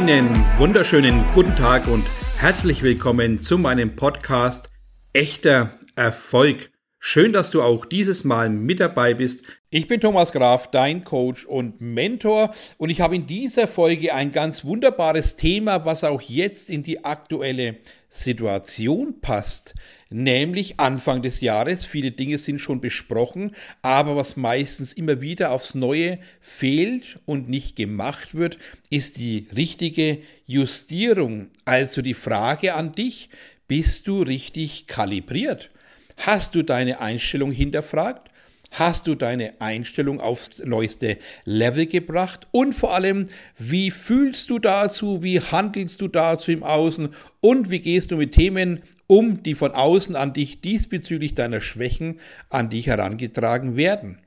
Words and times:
Einen 0.00 0.34
wunderschönen 0.56 1.26
guten 1.34 1.54
Tag 1.56 1.86
und 1.86 2.06
herzlich 2.38 2.82
willkommen 2.82 3.38
zu 3.38 3.58
meinem 3.58 3.96
Podcast 3.96 4.70
Echter 5.12 5.78
Erfolg. 5.94 6.70
Schön, 6.98 7.34
dass 7.34 7.50
du 7.50 7.60
auch 7.60 7.84
dieses 7.84 8.24
Mal 8.24 8.48
mit 8.48 8.80
dabei 8.80 9.12
bist. 9.12 9.44
Ich 9.72 9.86
bin 9.86 10.00
Thomas 10.00 10.32
Graf, 10.32 10.68
dein 10.72 11.04
Coach 11.04 11.44
und 11.46 11.80
Mentor 11.80 12.52
und 12.76 12.90
ich 12.90 13.00
habe 13.00 13.14
in 13.14 13.28
dieser 13.28 13.68
Folge 13.68 14.12
ein 14.12 14.32
ganz 14.32 14.64
wunderbares 14.64 15.36
Thema, 15.36 15.84
was 15.84 16.02
auch 16.02 16.20
jetzt 16.22 16.70
in 16.70 16.82
die 16.82 17.04
aktuelle 17.04 17.76
Situation 18.08 19.20
passt 19.20 19.74
nämlich 20.10 20.80
Anfang 20.80 21.22
des 21.22 21.40
Jahres. 21.40 21.84
Viele 21.84 22.10
Dinge 22.10 22.36
sind 22.38 22.60
schon 22.60 22.80
besprochen, 22.80 23.54
aber 23.80 24.16
was 24.16 24.36
meistens 24.36 24.92
immer 24.92 25.20
wieder 25.20 25.52
aufs 25.52 25.74
Neue 25.74 26.18
fehlt 26.40 27.20
und 27.26 27.48
nicht 27.48 27.76
gemacht 27.76 28.34
wird, 28.34 28.58
ist 28.90 29.18
die 29.18 29.46
richtige 29.56 30.18
Justierung. 30.46 31.48
Also 31.64 32.02
die 32.02 32.14
Frage 32.14 32.74
an 32.74 32.92
dich, 32.92 33.30
bist 33.68 34.08
du 34.08 34.22
richtig 34.22 34.88
kalibriert? 34.88 35.70
Hast 36.16 36.54
du 36.56 36.62
deine 36.62 37.00
Einstellung 37.00 37.52
hinterfragt? 37.52 38.29
Hast 38.70 39.08
du 39.08 39.16
deine 39.16 39.60
Einstellung 39.60 40.20
aufs 40.20 40.62
neueste 40.64 41.18
Level 41.44 41.86
gebracht? 41.86 42.46
Und 42.52 42.72
vor 42.72 42.94
allem, 42.94 43.28
wie 43.58 43.90
fühlst 43.90 44.48
du 44.48 44.58
dazu? 44.60 45.22
Wie 45.22 45.40
handelst 45.40 46.00
du 46.00 46.08
dazu 46.08 46.52
im 46.52 46.62
Außen? 46.62 47.08
Und 47.40 47.70
wie 47.70 47.80
gehst 47.80 48.12
du 48.12 48.16
mit 48.16 48.32
Themen 48.32 48.82
um, 49.08 49.42
die 49.42 49.56
von 49.56 49.72
außen 49.72 50.14
an 50.14 50.32
dich 50.32 50.60
diesbezüglich 50.60 51.34
deiner 51.34 51.60
Schwächen 51.60 52.20
an 52.48 52.70
dich 52.70 52.86
herangetragen 52.86 53.76
werden? 53.76 54.18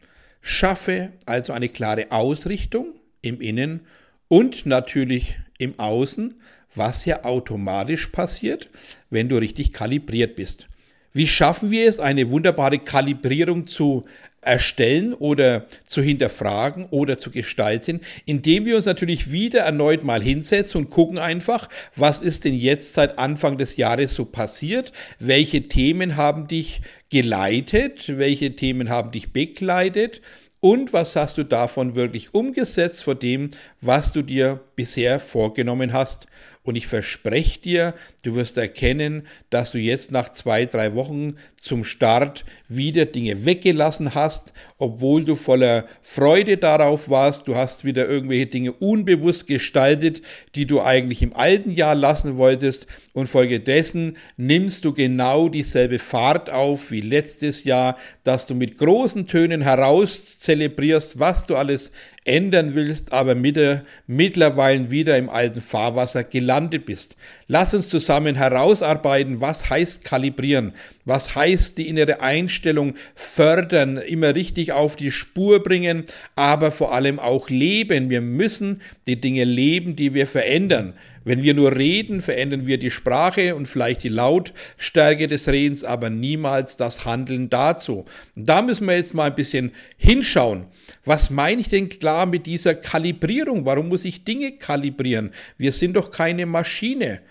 Schaffe 0.41 1.13
also 1.25 1.53
eine 1.53 1.69
klare 1.69 2.11
Ausrichtung 2.11 2.87
im 3.21 3.39
Innen 3.39 3.83
und 4.27 4.65
natürlich 4.65 5.37
im 5.57 5.79
Außen, 5.79 6.33
was 6.75 7.05
ja 7.05 7.23
automatisch 7.23 8.07
passiert, 8.07 8.69
wenn 9.09 9.29
du 9.29 9.37
richtig 9.37 9.71
kalibriert 9.71 10.35
bist. 10.35 10.67
Wie 11.13 11.27
schaffen 11.27 11.69
wir 11.69 11.87
es, 11.87 11.99
eine 11.99 12.31
wunderbare 12.31 12.79
Kalibrierung 12.79 13.67
zu 13.67 14.05
erstellen 14.45 15.13
oder 15.13 15.65
zu 15.85 16.01
hinterfragen 16.01 16.85
oder 16.89 17.17
zu 17.17 17.31
gestalten, 17.31 18.01
indem 18.25 18.65
wir 18.65 18.75
uns 18.75 18.85
natürlich 18.85 19.31
wieder 19.31 19.61
erneut 19.61 20.03
mal 20.03 20.21
hinsetzen 20.21 20.81
und 20.81 20.89
gucken 20.89 21.17
einfach, 21.17 21.69
was 21.95 22.21
ist 22.21 22.45
denn 22.45 22.55
jetzt 22.55 22.93
seit 22.93 23.19
Anfang 23.19 23.57
des 23.57 23.77
Jahres 23.77 24.13
so 24.13 24.25
passiert, 24.25 24.91
welche 25.19 25.63
Themen 25.63 26.15
haben 26.15 26.47
dich 26.47 26.81
geleitet, 27.09 28.17
welche 28.17 28.55
Themen 28.55 28.89
haben 28.89 29.11
dich 29.11 29.31
begleitet? 29.31 30.21
Und 30.59 30.93
was 30.93 31.17
hast 31.17 31.37
du 31.37 31.43
davon 31.43 31.93
wirklich 31.93 32.33
umgesetzt 32.33 33.03
vor 33.03 33.15
dem, 33.15 33.49
was 33.81 34.13
du 34.13 34.21
dir 34.21 34.61
bisher 34.77 35.19
vorgenommen 35.19 35.91
hast. 35.91 36.27
Und 36.63 36.77
ich 36.77 36.87
verspreche 36.87 37.59
dir, 37.59 37.93
du 38.23 38.35
wirst 38.35 38.57
erkennen, 38.57 39.27
dass 39.49 39.71
du 39.71 39.77
jetzt 39.77 40.11
nach 40.11 40.29
zwei, 40.31 40.65
drei 40.65 40.95
Wochen 40.95 41.35
zum 41.63 41.85
Start 41.85 42.43
wieder 42.67 43.05
Dinge 43.05 43.45
weggelassen 43.45 44.15
hast, 44.15 44.51
obwohl 44.77 45.23
du 45.23 45.35
voller 45.35 45.85
Freude 46.01 46.57
darauf 46.57 47.09
warst. 47.09 47.47
Du 47.47 47.55
hast 47.55 47.85
wieder 47.85 48.07
irgendwelche 48.09 48.47
Dinge 48.47 48.73
unbewusst 48.73 49.47
gestaltet, 49.47 50.21
die 50.55 50.65
du 50.65 50.81
eigentlich 50.81 51.21
im 51.21 51.33
alten 51.33 51.71
Jahr 51.71 51.95
lassen 51.95 52.35
wolltest. 52.37 52.87
Und 53.13 53.27
folgedessen 53.27 54.17
nimmst 54.35 54.83
du 54.83 54.93
genau 54.93 55.47
dieselbe 55.47 55.99
Fahrt 55.99 56.49
auf 56.49 56.91
wie 56.91 57.01
letztes 57.01 57.63
Jahr, 57.63 57.97
dass 58.23 58.47
du 58.47 58.55
mit 58.55 58.77
großen 58.77 59.27
Tönen 59.27 59.61
heraus 59.61 60.39
zelebrierst, 60.39 61.19
was 61.19 61.45
du 61.45 61.55
alles 61.55 61.91
ändern 62.25 62.73
willst, 62.73 63.11
aber 63.11 63.35
mittlerweile 63.35 64.89
wieder 64.89 65.17
im 65.17 65.29
alten 65.29 65.61
Fahrwasser 65.61 66.23
gelandet 66.23 66.85
bist. 66.85 67.15
Lass 67.47 67.73
uns 67.73 67.89
zusammen 67.89 68.35
herausarbeiten, 68.35 69.41
was 69.41 69.69
heißt 69.69 70.03
kalibrieren, 70.03 70.73
was 71.05 71.35
heißt 71.35 71.77
die 71.77 71.89
innere 71.89 72.21
Einstellung 72.21 72.95
fördern, 73.15 73.97
immer 73.97 74.33
richtig 74.33 74.71
auf 74.71 74.95
die 74.95 75.11
Spur 75.11 75.61
bringen, 75.61 76.05
aber 76.35 76.71
vor 76.71 76.93
allem 76.93 77.19
auch 77.19 77.49
leben. 77.49 78.09
Wir 78.09 78.21
müssen 78.21 78.81
die 79.07 79.19
Dinge 79.19 79.43
leben, 79.43 79.95
die 79.95 80.13
wir 80.13 80.27
verändern. 80.27 80.93
Wenn 81.25 81.41
wir 81.41 81.53
nur 81.53 81.75
reden, 81.75 82.21
verändern 82.21 82.67
wir 82.67 82.77
die 82.77 82.91
Sprache 82.91 83.55
und 83.55 83.67
vielleicht 83.67 84.03
die 84.03 84.09
Lautstärke 84.09 85.27
des 85.27 85.47
Redens, 85.47 85.83
aber 85.83 86.09
niemals 86.09 86.75
das 86.75 87.05
Handeln 87.05 87.49
dazu. 87.49 88.05
Und 88.35 88.49
da 88.49 88.61
müssen 88.61 88.87
wir 88.87 88.97
jetzt 88.97 89.13
mal 89.13 89.27
ein 89.29 89.35
bisschen 89.35 89.71
hinschauen. 89.97 90.65
Was 91.05 91.29
meine 91.29 91.61
ich 91.61 91.69
denn 91.69 91.87
klar 91.87 92.25
mit 92.25 92.45
dieser 92.45 92.75
Kalibrierung? 92.75 93.65
Warum 93.65 93.87
muss 93.87 94.03
ich 94.03 94.25
Dinge 94.25 94.53
kalibrieren? 94.53 95.31
Wir 95.57 95.71
sind 95.71 95.93
doch 95.93 96.11
keine 96.11 96.45
Maschine. 96.45 97.21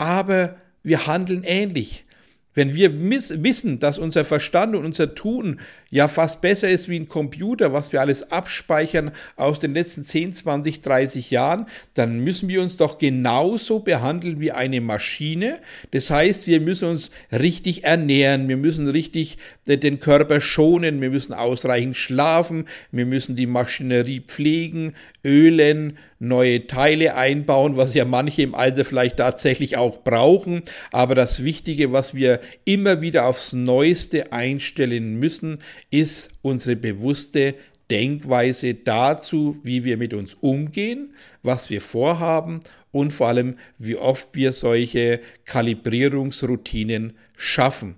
Aber 0.00 0.56
wir 0.82 1.06
handeln 1.06 1.44
ähnlich. 1.44 2.06
Wenn 2.54 2.72
wir 2.74 2.98
wissen, 2.98 3.80
dass 3.80 3.98
unser 3.98 4.24
Verstand 4.24 4.74
und 4.74 4.86
unser 4.86 5.14
Tun 5.14 5.60
ja 5.90 6.08
fast 6.08 6.40
besser 6.40 6.70
ist 6.70 6.88
wie 6.88 6.98
ein 6.98 7.08
Computer, 7.08 7.72
was 7.72 7.92
wir 7.92 8.00
alles 8.00 8.30
abspeichern 8.30 9.10
aus 9.36 9.60
den 9.60 9.74
letzten 9.74 10.04
10, 10.04 10.34
20, 10.34 10.82
30 10.82 11.30
Jahren, 11.30 11.66
dann 11.94 12.20
müssen 12.20 12.48
wir 12.48 12.62
uns 12.62 12.76
doch 12.76 12.98
genauso 12.98 13.80
behandeln 13.80 14.40
wie 14.40 14.52
eine 14.52 14.80
Maschine. 14.80 15.58
Das 15.90 16.10
heißt, 16.10 16.46
wir 16.46 16.60
müssen 16.60 16.88
uns 16.88 17.10
richtig 17.32 17.84
ernähren, 17.84 18.48
wir 18.48 18.56
müssen 18.56 18.88
richtig 18.88 19.38
den 19.66 20.00
Körper 20.00 20.40
schonen, 20.40 21.00
wir 21.00 21.10
müssen 21.10 21.32
ausreichend 21.32 21.96
schlafen, 21.96 22.66
wir 22.92 23.06
müssen 23.06 23.36
die 23.36 23.46
Maschinerie 23.46 24.20
pflegen, 24.20 24.94
ölen, 25.24 25.98
neue 26.18 26.66
Teile 26.66 27.16
einbauen, 27.16 27.76
was 27.76 27.94
ja 27.94 28.04
manche 28.04 28.42
im 28.42 28.54
Alter 28.54 28.84
vielleicht 28.84 29.16
tatsächlich 29.16 29.76
auch 29.76 30.02
brauchen. 30.04 30.62
Aber 30.92 31.14
das 31.14 31.42
Wichtige, 31.42 31.92
was 31.92 32.14
wir 32.14 32.40
immer 32.64 33.00
wieder 33.00 33.26
aufs 33.26 33.52
Neueste 33.52 34.32
einstellen 34.32 35.18
müssen, 35.18 35.58
ist 35.90 36.30
unsere 36.42 36.76
bewusste 36.76 37.54
Denkweise 37.90 38.74
dazu, 38.74 39.58
wie 39.62 39.84
wir 39.84 39.96
mit 39.96 40.14
uns 40.14 40.34
umgehen, 40.34 41.14
was 41.42 41.70
wir 41.70 41.80
vorhaben 41.80 42.60
und 42.92 43.12
vor 43.12 43.28
allem, 43.28 43.56
wie 43.78 43.96
oft 43.96 44.28
wir 44.32 44.52
solche 44.52 45.20
Kalibrierungsroutinen 45.44 47.14
schaffen. 47.36 47.96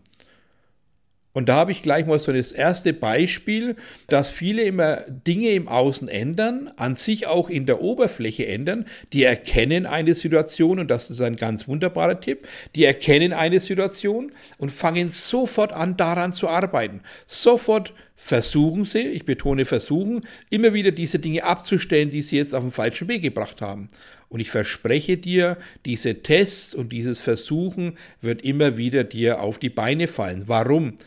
Und 1.35 1.49
da 1.49 1.55
habe 1.57 1.73
ich 1.73 1.83
gleich 1.83 2.07
mal 2.07 2.19
so 2.19 2.33
das 2.33 2.53
erste 2.53 2.93
Beispiel, 2.93 3.77
dass 4.09 4.29
viele 4.29 4.63
immer 4.65 4.97
Dinge 5.09 5.51
im 5.51 5.67
Außen 5.67 6.09
ändern, 6.09 6.71
an 6.77 6.97
sich 6.97 7.27
auch 7.27 7.49
in 7.49 7.65
der 7.65 7.81
Oberfläche 7.81 8.47
ändern. 8.47 8.85
Die 9.15 9.25
erkennen 9.25 9.87
eine 9.87 10.15
Situation, 10.15 10.79
und 10.79 10.91
das 10.91 11.11
ist 11.11 11.23
ein 11.23 11.37
ganz 11.37 11.67
wunderbarer 11.67 12.21
Tipp, 12.21 12.47
die 12.77 12.85
erkennen 12.85 13.33
eine 13.33 13.61
Situation 13.61 14.33
und 14.59 14.73
fangen 14.73 15.09
sofort 15.09 15.73
an, 15.73 15.97
daran 15.97 16.35
zu 16.35 16.49
arbeiten. 16.49 17.01
Sofort 17.27 17.95
versuchen 18.15 18.85
sie, 18.85 19.01
ich 19.01 19.25
betone 19.25 19.65
versuchen, 19.65 20.27
immer 20.51 20.75
wieder 20.75 20.93
diese 20.93 21.19
Dinge 21.19 21.45
abzustellen, 21.45 22.11
die 22.11 22.23
sie 22.23 22.37
jetzt 22.37 22.55
auf 22.55 22.63
den 22.63 22.71
falschen 22.71 23.09
Weg 23.09 23.23
gebracht 23.23 23.63
haben. 23.63 23.89
Und 24.29 24.41
ich 24.41 24.51
verspreche 24.51 25.17
dir, 25.17 25.57
diese 25.85 26.23
Tests 26.23 26.75
und 26.75 26.93
dieses 26.93 27.21
Versuchen 27.21 27.99
wird 28.21 28.43
immer 28.43 28.77
wieder 28.77 29.03
dir 29.03 29.41
auf 29.41 29.59
die 29.59 29.71
Beine 29.71 30.09
fallen. 30.09 30.45
Warum? 30.47 30.99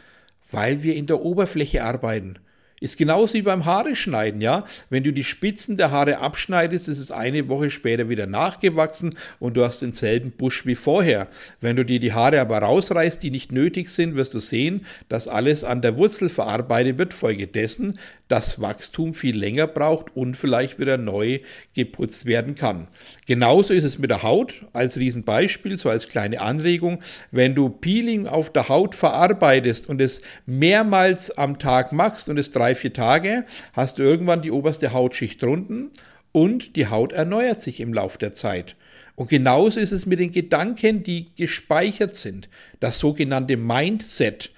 Weil 0.52 0.84
wir 0.84 0.96
in 0.96 1.08
der 1.08 1.22
Oberfläche 1.22 1.84
arbeiten. 1.84 2.40
Ist 2.82 2.98
genauso 2.98 3.36
wie 3.36 3.42
beim 3.42 3.64
Haare 3.64 3.96
schneiden, 3.96 4.42
ja. 4.42 4.66
Wenn 4.90 5.04
du 5.04 5.14
die 5.14 5.24
Spitzen 5.24 5.78
der 5.78 5.92
Haare 5.92 6.18
abschneidest, 6.18 6.90
ist 6.90 7.00
es 7.00 7.10
eine 7.10 7.48
Woche 7.48 7.72
später 7.72 8.10
wieder 8.10 8.28
nachgewachsen 8.28 9.16
und 9.40 9.56
du 9.56 9.64
hast 9.64 9.82
denselben 9.82 10.32
Busch 10.32 10.66
wie 10.66 10.76
vorher. 10.76 11.28
Wenn 11.62 11.78
du 11.78 11.86
dir 11.86 12.02
die 12.02 12.12
Haare 12.12 12.42
aber 12.42 12.58
rausreißt, 12.58 13.24
die 13.24 13.32
nicht 13.32 13.54
nötig 13.54 13.90
sind, 13.90 14.16
wirst 14.16 14.34
du 14.34 14.42
sehen, 14.42 14.86
dass 15.08 15.30
alles 15.30 15.64
an 15.64 15.82
der 15.82 15.98
Wurzel 15.98 16.28
verarbeitet 16.28 16.98
wird. 16.98 17.14
Folgedessen 17.14 17.98
das 18.28 18.60
Wachstum 18.60 19.14
viel 19.14 19.38
länger 19.38 19.68
braucht 19.68 20.16
und 20.16 20.36
vielleicht 20.36 20.80
wieder 20.80 20.98
neu 20.98 21.40
geputzt 21.76 22.26
werden 22.26 22.56
kann. 22.56 22.88
Genauso 23.28 23.74
ist 23.74 23.84
es 23.84 24.00
mit 24.00 24.10
der 24.10 24.24
Haut 24.24 24.66
als 24.74 24.98
Riesenbeispiel, 24.98 25.78
so 25.78 25.90
als 25.90 26.08
kleine 26.08 26.42
Anregung. 26.42 27.02
Wenn 27.32 27.54
du 27.54 27.70
Peeling 27.70 28.28
auf 28.28 28.52
der 28.52 28.68
Haut 28.68 28.96
verarbeitest 28.96 29.88
und 29.88 30.02
es 30.02 30.22
mehrmals 30.48 31.38
am 31.38 31.60
Tag 31.60 31.92
machst 31.92 32.28
und 32.28 32.40
es 32.40 32.50
drei, 32.50 32.65
vier 32.74 32.94
Tage, 32.94 33.46
hast 33.74 34.00
du 34.00 34.04
irgendwann 34.04 34.42
die 34.42 34.52
oberste 34.52 34.94
Hautschicht 34.94 35.44
drunten 35.44 35.92
und 36.32 36.76
die 36.76 36.88
Haut 36.88 37.14
erneuert 37.14 37.62
sich 37.62 37.80
im 37.80 37.94
Laufe 37.94 38.18
der 38.18 38.34
Zeit. 38.34 38.76
Und 39.16 39.30
genauso 39.30 39.80
ist 39.80 39.92
es 39.92 40.06
mit 40.06 40.20
den 40.20 40.32
Gedanken, 40.32 41.04
die 41.04 41.28
gespeichert 41.38 42.16
sind. 42.16 42.50
Das 42.80 43.00
sogenannte 43.00 43.56
Mindset. 43.56 44.50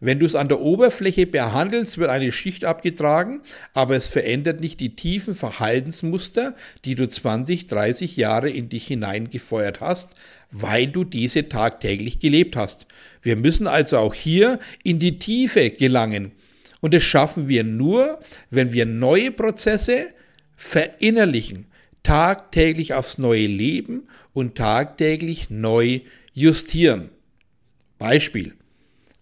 Wenn 0.00 0.20
du 0.20 0.26
es 0.26 0.36
an 0.36 0.48
der 0.48 0.60
Oberfläche 0.60 1.26
behandelst, 1.26 1.98
wird 1.98 2.10
eine 2.10 2.30
Schicht 2.30 2.64
abgetragen, 2.64 3.40
aber 3.74 3.96
es 3.96 4.06
verändert 4.06 4.60
nicht 4.60 4.78
die 4.78 4.94
tiefen 4.94 5.34
Verhaltensmuster, 5.34 6.54
die 6.84 6.94
du 6.94 7.08
20, 7.08 7.66
30 7.66 8.16
Jahre 8.16 8.48
in 8.48 8.68
dich 8.68 8.86
hineingefeuert 8.86 9.80
hast, 9.80 10.14
weil 10.52 10.86
du 10.86 11.02
diese 11.02 11.48
tagtäglich 11.48 12.20
gelebt 12.20 12.54
hast. 12.54 12.86
Wir 13.22 13.34
müssen 13.34 13.66
also 13.66 13.98
auch 13.98 14.14
hier 14.14 14.60
in 14.84 15.00
die 15.00 15.18
Tiefe 15.18 15.70
gelangen. 15.70 16.30
Und 16.80 16.94
das 16.94 17.02
schaffen 17.02 17.48
wir 17.48 17.64
nur, 17.64 18.20
wenn 18.50 18.72
wir 18.72 18.86
neue 18.86 19.30
Prozesse 19.30 20.08
verinnerlichen, 20.56 21.66
tagtäglich 22.02 22.94
aufs 22.94 23.18
neue 23.18 23.46
leben 23.46 24.08
und 24.32 24.56
tagtäglich 24.56 25.50
neu 25.50 26.00
justieren. 26.32 27.10
Beispiel. 27.98 28.57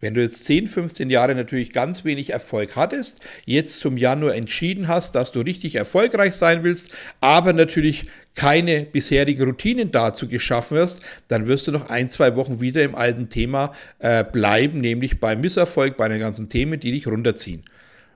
Wenn 0.06 0.14
du 0.14 0.22
jetzt 0.22 0.44
10, 0.44 0.68
15 0.68 1.10
Jahre 1.10 1.34
natürlich 1.34 1.72
ganz 1.72 2.04
wenig 2.04 2.30
Erfolg 2.30 2.76
hattest, 2.76 3.26
jetzt 3.44 3.80
zum 3.80 3.96
Januar 3.96 4.36
entschieden 4.36 4.86
hast, 4.86 5.16
dass 5.16 5.32
du 5.32 5.40
richtig 5.40 5.74
erfolgreich 5.74 6.34
sein 6.34 6.62
willst, 6.62 6.92
aber 7.20 7.52
natürlich 7.52 8.04
keine 8.36 8.82
bisherigen 8.84 9.42
Routinen 9.42 9.90
dazu 9.90 10.28
geschaffen 10.28 10.78
hast, 10.78 11.00
dann 11.26 11.48
wirst 11.48 11.66
du 11.66 11.72
noch 11.72 11.90
ein, 11.90 12.08
zwei 12.08 12.36
Wochen 12.36 12.60
wieder 12.60 12.84
im 12.84 12.94
alten 12.94 13.30
Thema 13.30 13.72
äh, 13.98 14.22
bleiben, 14.22 14.80
nämlich 14.80 15.18
beim 15.18 15.40
Misserfolg, 15.40 15.96
bei 15.96 16.06
den 16.06 16.20
ganzen 16.20 16.48
Themen, 16.48 16.78
die 16.78 16.92
dich 16.92 17.08
runterziehen. 17.08 17.64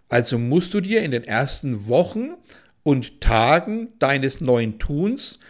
Also 0.08 0.38
musst 0.38 0.72
du 0.74 0.80
dir 0.80 1.02
in 1.02 1.10
den 1.10 1.24
ersten 1.24 1.88
Wochen 1.88 2.34
und 2.84 3.20
Tagen 3.20 3.88
deines 3.98 4.40
neuen 4.40 4.78
Tuns 4.78 5.40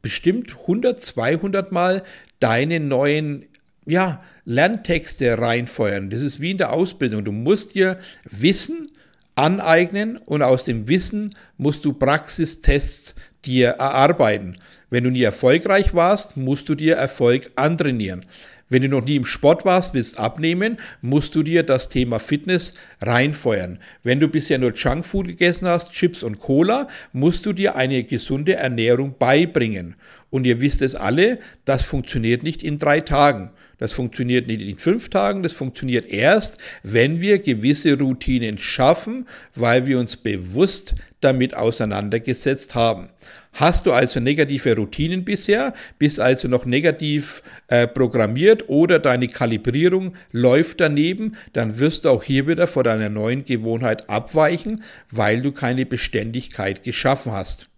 bestimmt 0.00 0.52
100, 0.52 1.02
200 1.02 1.70
Mal 1.70 2.02
deine 2.40 2.80
neuen 2.80 3.44
ja, 3.86 4.22
Lerntexte 4.44 5.38
reinfeuern. 5.38 6.10
Das 6.10 6.20
ist 6.20 6.40
wie 6.40 6.50
in 6.50 6.58
der 6.58 6.72
Ausbildung. 6.72 7.24
Du 7.24 7.32
musst 7.32 7.74
dir 7.74 7.98
Wissen 8.30 8.88
aneignen 9.34 10.16
und 10.16 10.42
aus 10.42 10.64
dem 10.64 10.88
Wissen 10.88 11.34
musst 11.56 11.84
du 11.84 11.92
Praxistests 11.92 13.14
dir 13.44 13.68
erarbeiten. 13.70 14.56
Wenn 14.90 15.04
du 15.04 15.10
nie 15.10 15.22
erfolgreich 15.22 15.94
warst, 15.94 16.36
musst 16.36 16.68
du 16.68 16.74
dir 16.74 16.96
Erfolg 16.96 17.50
antrainieren. 17.56 18.24
Wenn 18.68 18.82
du 18.82 18.88
noch 18.88 19.04
nie 19.04 19.14
im 19.14 19.26
Sport 19.26 19.64
warst, 19.64 19.94
willst 19.94 20.18
abnehmen, 20.18 20.78
musst 21.00 21.36
du 21.36 21.44
dir 21.44 21.62
das 21.62 21.88
Thema 21.88 22.18
Fitness 22.18 22.74
reinfeuern. 23.00 23.78
Wenn 24.02 24.18
du 24.18 24.26
bisher 24.26 24.58
nur 24.58 24.72
Junkfood 24.72 25.28
gegessen 25.28 25.68
hast, 25.68 25.92
Chips 25.92 26.24
und 26.24 26.40
Cola, 26.40 26.88
musst 27.12 27.46
du 27.46 27.52
dir 27.52 27.76
eine 27.76 28.02
gesunde 28.02 28.54
Ernährung 28.54 29.14
beibringen. 29.18 29.94
Und 30.30 30.44
ihr 30.44 30.60
wisst 30.60 30.82
es 30.82 30.94
alle, 30.94 31.38
das 31.64 31.82
funktioniert 31.82 32.42
nicht 32.42 32.62
in 32.62 32.78
drei 32.78 33.00
Tagen. 33.00 33.50
Das 33.78 33.92
funktioniert 33.92 34.46
nicht 34.46 34.62
in 34.62 34.78
fünf 34.78 35.10
Tagen, 35.10 35.42
das 35.42 35.52
funktioniert 35.52 36.06
erst, 36.06 36.56
wenn 36.82 37.20
wir 37.20 37.38
gewisse 37.38 37.98
Routinen 37.98 38.56
schaffen, 38.56 39.26
weil 39.54 39.86
wir 39.86 39.98
uns 39.98 40.16
bewusst 40.16 40.94
damit 41.20 41.54
auseinandergesetzt 41.54 42.74
haben. 42.74 43.10
Hast 43.52 43.86
du 43.86 43.92
also 43.92 44.20
negative 44.20 44.76
Routinen 44.76 45.24
bisher, 45.24 45.74
bist 45.98 46.20
also 46.20 46.48
noch 46.48 46.64
negativ 46.66 47.42
äh, 47.68 47.86
programmiert 47.86 48.68
oder 48.68 48.98
deine 48.98 49.28
Kalibrierung 49.28 50.14
läuft 50.30 50.80
daneben, 50.80 51.36
dann 51.52 51.78
wirst 51.78 52.04
du 52.04 52.10
auch 52.10 52.22
hier 52.22 52.46
wieder 52.46 52.66
vor 52.66 52.84
deiner 52.84 53.08
neuen 53.08 53.44
Gewohnheit 53.44 54.08
abweichen, 54.08 54.84
weil 55.10 55.40
du 55.40 55.52
keine 55.52 55.86
Beständigkeit 55.86 56.82
geschaffen 56.82 57.32
hast. 57.32 57.68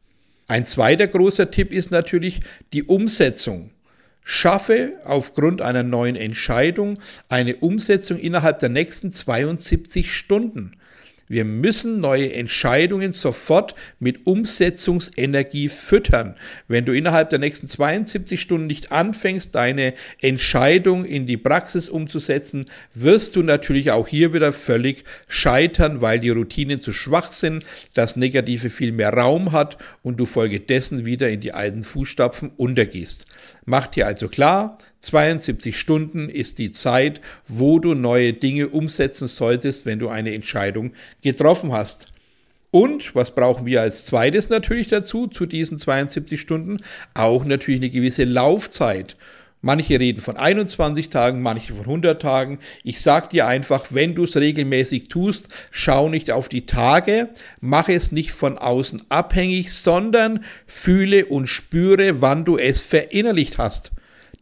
Ein 0.51 0.65
zweiter 0.65 1.07
großer 1.07 1.51
Tipp 1.51 1.73
ist 1.73 1.91
natürlich 1.91 2.41
die 2.73 2.83
Umsetzung. 2.83 3.71
Schaffe 4.25 4.95
aufgrund 5.05 5.61
einer 5.61 5.83
neuen 5.83 6.17
Entscheidung 6.17 6.99
eine 7.29 7.57
Umsetzung 7.57 8.19
innerhalb 8.19 8.59
der 8.59 8.71
nächsten 8.71 9.13
72 9.13 10.15
Stunden. 10.15 10.73
Wir 11.29 11.45
müssen 11.45 12.01
neue 12.01 12.33
Entscheidungen 12.33 13.13
sofort 13.13 13.75
mit 13.99 14.27
Umsetzungsenergie 14.27 15.69
füttern. 15.69 16.37
Wenn 16.67 16.85
du 16.85 16.93
innerhalb 16.93 17.31
der 17.31 17.39
nächsten 17.39 17.69
72 17.69 18.41
Stunden 18.41 18.67
nicht 18.67 18.93
anfängst, 18.93 19.55
deine 19.55 19.95
Entscheidung 20.21 21.05
in 21.05 21.27
die 21.27 21.37
Praxis 21.37 21.89
umzusetzen, 21.89 22.65
wirst 22.95 23.37
du 23.37 23.43
natürlich 23.43 23.91
auch 23.91 24.09
hier 24.09 24.33
wieder 24.33 24.53
völlig 24.53 25.05
scheitern, 25.29 26.01
weil 26.01 26.21
die 26.21 26.31
Routinen 26.31 26.81
zu 26.81 26.93
schwach 26.93 27.31
sind, 27.31 27.65
das 27.95 28.17
Negative 28.17 28.71
viel 28.71 28.93
mehr 28.93 29.13
Raum 29.13 29.53
hat 29.53 29.77
und 30.03 30.19
du 30.19 30.27
folgedessen 30.27 31.05
wieder 31.05 31.29
in 31.29 31.41
die 31.41 31.53
alten 31.53 31.85
Fußstapfen 31.85 32.53
untergehst. 32.57 33.27
Mach 33.65 33.87
dir 33.87 34.07
also 34.07 34.29
klar, 34.29 34.79
72 35.01 35.79
Stunden 35.79 36.29
ist 36.29 36.59
die 36.59 36.73
Zeit, 36.73 37.21
wo 37.47 37.79
du 37.79 37.95
neue 37.95 38.33
Dinge 38.33 38.69
umsetzen 38.69 39.27
solltest, 39.27 39.87
wenn 39.87 39.99
du 39.99 40.09
eine 40.09 40.35
Entscheidung 40.35 40.93
getroffen 41.23 41.73
hast. 41.73 42.13
Und 42.71 43.15
was 43.15 43.35
brauchen 43.35 43.65
wir 43.65 43.81
als 43.81 44.05
zweites 44.05 44.51
natürlich 44.51 44.89
dazu, 44.89 45.27
zu 45.27 45.47
diesen 45.47 45.79
72 45.79 46.41
Stunden? 46.41 46.79
Auch 47.15 47.45
natürlich 47.45 47.81
eine 47.81 47.91
gewisse 47.91 48.25
Laufzeit. 48.25 49.17
Manche 49.61 49.99
reden 49.99 50.21
von 50.21 50.37
21 50.37 51.11
Tagen, 51.11 51.43
manche 51.43 51.73
von 51.73 51.85
100 51.85 52.21
Tagen. 52.21 52.59
Ich 52.85 53.01
sag 53.01 53.31
dir 53.31 53.47
einfach, 53.47 53.87
wenn 53.91 54.15
du 54.15 54.25
es 54.25 54.37
regelmäßig 54.37 55.09
tust, 55.09 55.49
schau 55.71 56.09
nicht 56.09 56.31
auf 56.31 56.49
die 56.49 56.67
Tage, 56.67 57.31
mach 57.61 57.89
es 57.89 58.13
nicht 58.13 58.33
von 58.33 58.59
außen 58.59 59.03
abhängig, 59.09 59.73
sondern 59.73 60.45
fühle 60.67 61.27
und 61.27 61.49
spüre, 61.49 62.21
wann 62.21 62.45
du 62.45 62.57
es 62.59 62.81
verinnerlicht 62.81 63.59
hast 63.59 63.91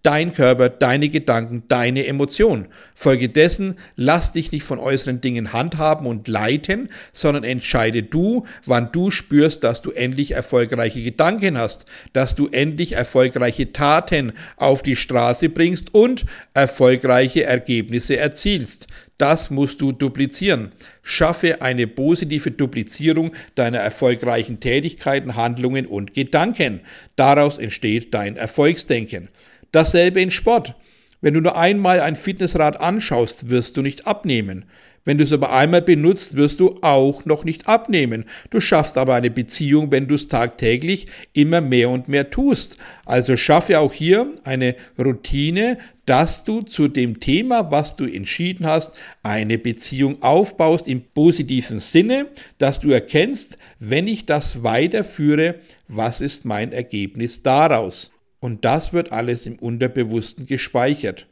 dein 0.07 0.33
Körper, 0.33 0.69
deine 0.69 1.09
Gedanken, 1.09 1.65
deine 1.67 2.07
Emotionen. 2.07 2.69
Folgedessen 2.95 3.75
lass 3.97 4.33
dich 4.33 4.53
nicht 4.53 4.63
von 4.63 4.79
äußeren 4.79 5.21
Dingen 5.21 5.53
handhaben 5.53 6.07
und 6.07 6.29
leiten, 6.29 6.91
sondern 7.13 7.43
entscheide 7.43 8.05
du, 8.05 8.47
wann 8.65 8.93
du 8.93 9.11
spürst, 9.11 9.65
dass 9.65 9.83
du 9.83 9.91
endlich 9.91 10.31
erfolgreiche 10.31 11.03
Gedanken 11.03 11.59
hast, 11.59 11.87
dass 12.13 12.37
du 12.37 12.47
endlich 12.47 12.93
erfolgreiche 12.93 13.73
Taten 13.73 14.33
auf 14.57 14.83
die 14.83 14.95
Straße 14.95 15.49
bringst 15.49 15.93
und 15.93 16.25
erfolgreiche 16.55 17.43
Ergebnisse 17.43 18.17
erzielst. 18.17 18.87
Das 19.19 19.51
musst 19.51 19.81
du 19.81 19.91
duplizieren. 19.93 20.71
Schaffe 21.03 21.63
eine 21.63 21.87
positive 21.87 22.53
Duplizierung 22.53 23.33
deiner 23.57 23.79
erfolgreichen 23.79 24.61
Tätigkeiten, 24.61 25.35
Handlungen 25.35 25.87
und 25.87 26.15
Gedanken. 26.15 26.81
Daraus 27.17 27.59
entsteht 27.59 28.15
dein 28.15 28.37
Erfolgsdenken. 28.37 29.31
Dasselbe 29.73 30.21
in 30.21 30.31
Sport. 30.31 30.75
Wenn 31.21 31.35
du 31.35 31.41
nur 31.41 31.57
einmal 31.57 32.01
ein 32.01 32.17
Fitnessrad 32.17 32.81
anschaust, 32.81 33.49
wirst 33.49 33.77
du 33.77 33.83
nicht 33.83 34.07
abnehmen. 34.07 34.65
Wenn 35.07 35.19
du 35.19 35.25
es 35.25 35.33
aber 35.33 35.53
einmal 35.53 35.83
benutzt, 35.83 36.35
wirst 36.35 36.59
du 36.59 36.79
auch 36.83 37.25
noch 37.25 37.45
nicht 37.45 37.69
abnehmen. 37.69 38.25
Du 38.51 38.61
schaffst 38.61 38.99
aber 38.99 39.15
eine 39.15 39.31
Beziehung, 39.31 39.93
wenn 39.93 40.09
du 40.09 40.17
es 40.17 40.27
tagtäglich 40.27 41.07
immer 41.33 41.61
mehr 41.61 41.91
und 41.91 42.09
mehr 42.09 42.31
tust. 42.31 42.77
Also 43.05 43.37
schaffe 43.37 43.79
auch 43.79 43.93
hier 43.93 44.33
eine 44.43 44.75
Routine, 44.99 45.79
dass 46.07 46.43
du 46.43 46.63
zu 46.63 46.89
dem 46.89 47.21
Thema, 47.21 47.71
was 47.71 47.95
du 47.95 48.05
entschieden 48.05 48.67
hast, 48.67 48.99
eine 49.23 49.59
Beziehung 49.59 50.23
aufbaust 50.23 50.89
im 50.89 51.03
positiven 51.03 51.79
Sinne, 51.79 52.27
dass 52.59 52.81
du 52.81 52.91
erkennst, 52.91 53.59
wenn 53.79 54.09
ich 54.09 54.27
das 54.27 54.65
weiterführe, 54.65 55.55
was 55.87 56.21
ist 56.21 56.45
mein 56.45 56.73
Ergebnis 56.73 57.45
daraus? 57.45 58.11
Und 58.41 58.65
das 58.65 58.93
wird 58.93 59.13
alles 59.13 59.47
im 59.47 59.59
Unterbewussten 59.59 60.47
gespeichert. 60.47 61.27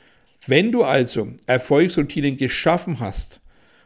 Wenn 0.46 0.72
du 0.72 0.84
also 0.84 1.28
Erfolgsroutinen 1.46 2.36
geschaffen 2.36 3.00
hast 3.00 3.40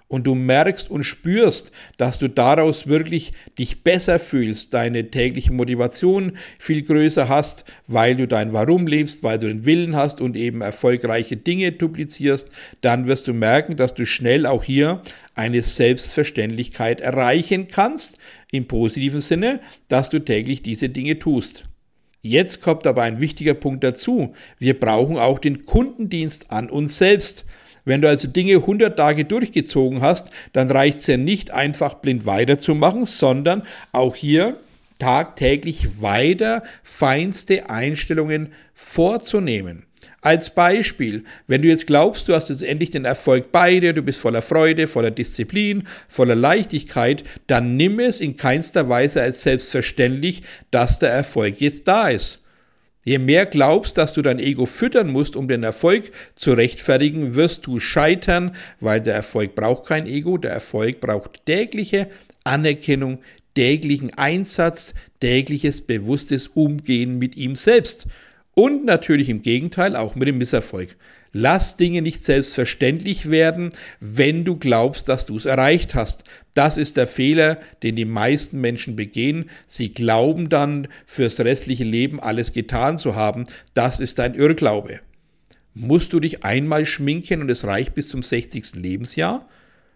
und 0.08 0.26
du 0.26 0.34
merkst 0.34 0.90
und 0.90 1.04
spürst, 1.04 1.70
dass 1.98 2.18
du 2.18 2.28
daraus 2.28 2.86
wirklich 2.86 3.32
dich 3.58 3.84
besser 3.84 4.18
fühlst, 4.18 4.74
deine 4.74 5.10
tägliche 5.10 5.52
Motivation 5.52 6.38
viel 6.58 6.82
größer 6.82 7.28
hast, 7.28 7.64
weil 7.86 8.16
du 8.16 8.26
dein 8.26 8.52
Warum 8.52 8.86
lebst, 8.86 9.22
weil 9.22 9.38
du 9.38 9.46
den 9.46 9.66
Willen 9.66 9.94
hast 9.94 10.20
und 10.20 10.34
eben 10.34 10.62
erfolgreiche 10.62 11.36
Dinge 11.36 11.72
duplizierst, 11.72 12.48
dann 12.80 13.06
wirst 13.06 13.28
du 13.28 13.34
merken, 13.34 13.76
dass 13.76 13.94
du 13.94 14.06
schnell 14.06 14.46
auch 14.46 14.64
hier 14.64 15.02
eine 15.34 15.62
Selbstverständlichkeit 15.62 17.00
erreichen 17.00 17.68
kannst, 17.68 18.18
im 18.50 18.66
positiven 18.66 19.20
Sinne, 19.20 19.60
dass 19.88 20.08
du 20.08 20.18
täglich 20.20 20.62
diese 20.62 20.88
Dinge 20.88 21.18
tust. 21.18 21.67
Jetzt 22.20 22.62
kommt 22.62 22.86
aber 22.86 23.02
ein 23.02 23.20
wichtiger 23.20 23.54
Punkt 23.54 23.84
dazu. 23.84 24.34
Wir 24.58 24.78
brauchen 24.78 25.18
auch 25.18 25.38
den 25.38 25.66
Kundendienst 25.66 26.50
an 26.50 26.68
uns 26.68 26.98
selbst. 26.98 27.44
Wenn 27.84 28.02
du 28.02 28.08
also 28.08 28.28
Dinge 28.28 28.56
100 28.56 28.96
Tage 28.96 29.24
durchgezogen 29.24 30.02
hast, 30.02 30.30
dann 30.52 30.70
reicht 30.70 30.98
es 30.98 31.06
ja 31.06 31.16
nicht 31.16 31.52
einfach 31.52 31.94
blind 31.94 32.26
weiterzumachen, 32.26 33.06
sondern 33.06 33.62
auch 33.92 34.14
hier 34.14 34.58
tagtäglich 34.98 36.02
weiter 36.02 36.64
feinste 36.82 37.70
Einstellungen 37.70 38.52
vorzunehmen. 38.74 39.87
Als 40.20 40.50
Beispiel, 40.50 41.24
wenn 41.46 41.62
du 41.62 41.68
jetzt 41.68 41.86
glaubst, 41.86 42.26
du 42.26 42.34
hast 42.34 42.48
jetzt 42.48 42.64
endlich 42.64 42.90
den 42.90 43.04
Erfolg 43.04 43.52
bei 43.52 43.78
dir, 43.78 43.92
du 43.92 44.02
bist 44.02 44.18
voller 44.18 44.42
Freude, 44.42 44.88
voller 44.88 45.12
Disziplin, 45.12 45.86
voller 46.08 46.34
Leichtigkeit, 46.34 47.22
dann 47.46 47.76
nimm 47.76 48.00
es 48.00 48.20
in 48.20 48.36
keinster 48.36 48.88
Weise 48.88 49.22
als 49.22 49.42
selbstverständlich, 49.42 50.42
dass 50.72 50.98
der 50.98 51.10
Erfolg 51.10 51.60
jetzt 51.60 51.86
da 51.86 52.08
ist. 52.08 52.42
Je 53.04 53.18
mehr 53.18 53.46
glaubst, 53.46 53.96
dass 53.96 54.12
du 54.12 54.20
dein 54.20 54.40
Ego 54.40 54.66
füttern 54.66 55.08
musst, 55.08 55.36
um 55.36 55.46
den 55.46 55.62
Erfolg 55.62 56.10
zu 56.34 56.52
rechtfertigen, 56.52 57.36
wirst 57.36 57.66
du 57.66 57.78
scheitern, 57.78 58.56
weil 58.80 59.00
der 59.00 59.14
Erfolg 59.14 59.54
braucht 59.54 59.86
kein 59.86 60.06
Ego, 60.06 60.36
der 60.36 60.50
Erfolg 60.50 61.00
braucht 61.00 61.46
tägliche 61.46 62.08
Anerkennung, 62.44 63.20
täglichen 63.54 64.12
Einsatz, 64.18 64.94
tägliches 65.20 65.80
bewusstes 65.80 66.48
Umgehen 66.48 67.18
mit 67.18 67.36
ihm 67.36 67.54
selbst. 67.54 68.06
Und 68.58 68.84
natürlich 68.84 69.28
im 69.28 69.42
Gegenteil 69.42 69.94
auch 69.94 70.16
mit 70.16 70.26
dem 70.26 70.38
Misserfolg. 70.38 70.96
Lass 71.32 71.76
Dinge 71.76 72.02
nicht 72.02 72.24
selbstverständlich 72.24 73.30
werden, 73.30 73.70
wenn 74.00 74.44
du 74.44 74.56
glaubst, 74.56 75.08
dass 75.08 75.26
du 75.26 75.36
es 75.36 75.44
erreicht 75.44 75.94
hast. 75.94 76.24
Das 76.54 76.76
ist 76.76 76.96
der 76.96 77.06
Fehler, 77.06 77.58
den 77.84 77.94
die 77.94 78.04
meisten 78.04 78.60
Menschen 78.60 78.96
begehen. 78.96 79.48
Sie 79.68 79.92
glauben 79.92 80.48
dann, 80.48 80.88
fürs 81.06 81.38
restliche 81.38 81.84
Leben 81.84 82.18
alles 82.18 82.52
getan 82.52 82.98
zu 82.98 83.14
haben. 83.14 83.44
Das 83.74 84.00
ist 84.00 84.18
ein 84.18 84.34
Irrglaube. 84.34 84.98
Musst 85.74 86.12
du 86.12 86.18
dich 86.18 86.42
einmal 86.42 86.84
schminken 86.84 87.42
und 87.42 87.50
es 87.52 87.64
reicht 87.64 87.94
bis 87.94 88.08
zum 88.08 88.24
60. 88.24 88.74
Lebensjahr? 88.74 89.48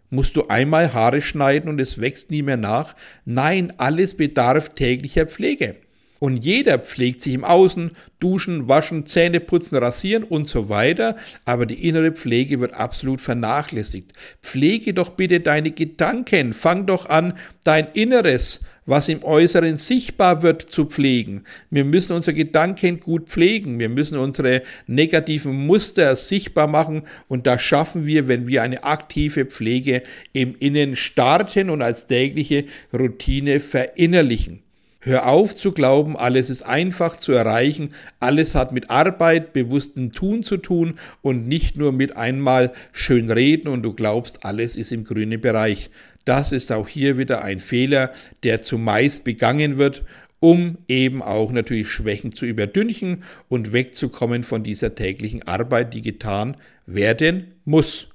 Musst 0.09 0.37
du 0.37 0.47
einmal 0.47 0.93
Haare 0.93 1.21
schneiden 1.21 1.69
und 1.69 1.81
es 1.81 2.01
wächst 2.01 2.31
nie 2.31 2.43
mehr 2.43 2.59
nach? 2.59 2.95
Nein, 3.25 3.73
alles 3.79 4.17
bedarf 4.17 4.77
täglicher 4.77 5.27
Pflege. 5.27 5.75
Und 6.23 6.45
jeder 6.45 6.79
pflegt 6.79 7.21
sich 7.21 7.35
im 7.35 7.43
Außen, 7.43 7.91
duschen, 8.21 8.69
waschen, 8.69 9.07
Zähne 9.07 9.41
putzen, 9.41 9.77
rasieren 9.79 10.23
und 10.23 10.47
so 10.47 10.69
weiter, 10.69 11.17
aber 11.45 11.67
die 11.67 11.89
innere 11.89 12.13
Pflege 12.13 12.61
wird 12.61 12.75
absolut 12.75 13.21
vernachlässigt. 13.21 14.13
Pflege 14.41 14.95
doch 14.95 15.09
bitte 15.09 15.41
deine 15.41 15.73
Gedanken, 15.73 16.53
fang 16.53 16.87
doch 16.87 17.09
an, 17.09 17.33
dein 17.65 17.89
Inneres, 17.95 18.61
was 18.87 19.09
im 19.09 19.25
Äußeren 19.25 19.79
sichtbar 19.79 20.45
wird, 20.45 20.63
zu 20.63 20.85
pflegen. 20.85 21.43
Wir 21.71 21.85
müssen 21.85 22.13
unsere 22.13 22.37
Gedanken 22.37 23.01
gut 23.01 23.27
pflegen, 23.27 23.81
wir 23.81 23.89
müssen 23.89 24.17
unsere 24.17 24.63
negativen 24.87 25.67
Muster 25.67 26.15
sichtbar 26.15 26.69
machen 26.69 27.03
und 27.27 27.49
das 27.49 27.63
schaffen 27.63 28.07
wir, 28.07 28.29
wenn 28.29 28.47
wir 28.47 28.63
eine 28.63 28.85
aktive 28.85 29.47
Pflege 29.47 30.05
im 30.33 30.55
Innen 30.61 30.95
starten 30.95 31.69
und 31.69 31.83
als 31.83 32.07
tägliche 32.07 32.67
Routine 32.93 33.59
verinnerlichen. 33.59 34.63
Hör 35.05 35.27
auf 35.27 35.57
zu 35.57 35.73
glauben, 35.73 36.17
alles 36.17 36.49
ist 36.49 36.63
einfach 36.63 37.17
zu 37.17 37.33
erreichen, 37.33 37.93
alles 38.21 38.55
hat 38.55 38.71
mit 38.71 38.89
Arbeit, 38.89 39.53
bewusstem 39.53 40.13
Tun 40.13 40.45
zu 40.45 40.59
tun 40.59 40.95
und 41.23 41.49
nicht 41.49 41.77
nur 41.77 41.91
mit 41.91 42.17
einmal 42.17 42.73
schön 42.93 43.29
reden 43.29 43.67
und 43.67 43.83
du 43.83 43.95
glaubst, 43.95 44.45
alles 44.45 44.77
ist 44.77 44.93
im 44.93 45.03
grünen 45.03 45.41
Bereich. 45.41 45.91
Das 46.25 46.53
ist 46.53 46.71
auch 46.71 46.87
hier 46.87 47.19
wieder 47.19 47.43
ein 47.43 47.59
Fehler, 47.59 48.13
der 48.45 48.63
zumeist 48.63 49.25
begangen 49.25 49.77
wird, 49.77 50.05
um 50.39 50.79
eben 50.87 51.21
auch 51.21 51.51
natürlich 51.51 51.91
Schwächen 51.91 52.31
zu 52.31 52.47
überdünchen 52.47 53.25
und 53.49 53.73
wegzukommen 53.73 54.45
von 54.45 54.63
dieser 54.63 54.95
täglichen 54.95 55.43
Arbeit, 55.49 55.95
die 55.95 56.03
getan 56.03 56.57
werden 56.87 57.49
muss. 57.65 58.07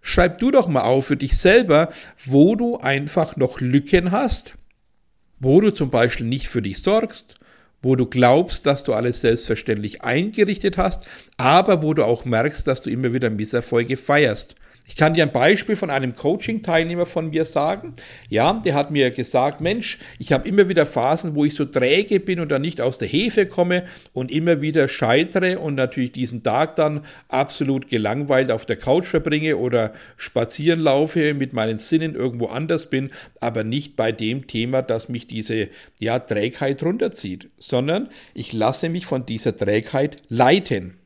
Schreib 0.00 0.38
du 0.38 0.50
doch 0.50 0.68
mal 0.68 0.84
auf 0.84 1.04
für 1.04 1.18
dich 1.18 1.36
selber, 1.36 1.92
wo 2.24 2.56
du 2.56 2.78
einfach 2.78 3.36
noch 3.36 3.60
Lücken 3.60 4.10
hast, 4.10 4.54
wo 5.40 5.60
du 5.60 5.72
zum 5.72 5.90
Beispiel 5.90 6.26
nicht 6.26 6.48
für 6.48 6.62
dich 6.62 6.82
sorgst, 6.82 7.34
wo 7.82 7.96
du 7.96 8.06
glaubst, 8.06 8.66
dass 8.66 8.82
du 8.82 8.94
alles 8.94 9.20
selbstverständlich 9.20 10.02
eingerichtet 10.02 10.78
hast, 10.78 11.06
aber 11.36 11.82
wo 11.82 11.92
du 11.92 12.04
auch 12.04 12.24
merkst, 12.24 12.66
dass 12.66 12.82
du 12.82 12.90
immer 12.90 13.12
wieder 13.12 13.30
Misserfolge 13.30 13.96
feierst. 13.96 14.54
Ich 14.86 14.96
kann 14.96 15.14
dir 15.14 15.22
ein 15.22 15.32
Beispiel 15.32 15.76
von 15.76 15.88
einem 15.88 16.14
Coaching-Teilnehmer 16.14 17.06
von 17.06 17.30
mir 17.30 17.46
sagen. 17.46 17.94
Ja, 18.28 18.52
der 18.52 18.74
hat 18.74 18.90
mir 18.90 19.10
gesagt, 19.10 19.62
Mensch, 19.62 19.98
ich 20.18 20.30
habe 20.30 20.46
immer 20.46 20.68
wieder 20.68 20.84
Phasen, 20.84 21.34
wo 21.34 21.46
ich 21.46 21.54
so 21.54 21.64
träge 21.64 22.20
bin 22.20 22.38
und 22.38 22.50
dann 22.50 22.60
nicht 22.60 22.82
aus 22.82 22.98
der 22.98 23.08
Hefe 23.08 23.46
komme 23.46 23.84
und 24.12 24.30
immer 24.30 24.60
wieder 24.60 24.88
scheitere 24.88 25.58
und 25.58 25.76
natürlich 25.76 26.12
diesen 26.12 26.42
Tag 26.42 26.76
dann 26.76 27.06
absolut 27.28 27.88
gelangweilt 27.88 28.50
auf 28.50 28.66
der 28.66 28.76
Couch 28.76 29.06
verbringe 29.06 29.56
oder 29.56 29.94
spazieren 30.18 30.80
laufe, 30.80 31.32
mit 31.32 31.54
meinen 31.54 31.78
Sinnen 31.78 32.14
irgendwo 32.14 32.46
anders 32.46 32.90
bin, 32.90 33.10
aber 33.40 33.64
nicht 33.64 33.96
bei 33.96 34.12
dem 34.12 34.46
Thema, 34.46 34.82
das 34.82 35.08
mich 35.08 35.26
diese 35.26 35.68
ja, 35.98 36.18
Trägheit 36.18 36.82
runterzieht, 36.82 37.48
sondern 37.56 38.10
ich 38.34 38.52
lasse 38.52 38.90
mich 38.90 39.06
von 39.06 39.24
dieser 39.24 39.56
Trägheit 39.56 40.18
leiten. 40.28 40.98